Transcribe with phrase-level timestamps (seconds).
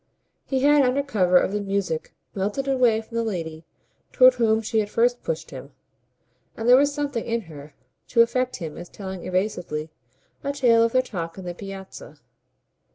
[0.45, 3.65] He had under cover of the music melted away from the lady
[4.11, 5.73] toward whom she had first pushed him;
[6.57, 7.75] and there was something in her
[8.07, 9.91] to affect him as telling evasively
[10.43, 12.17] a tale of their talk in the Piazza.